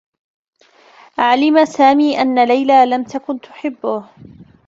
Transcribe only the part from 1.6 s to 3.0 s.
سامي أنّ ليلى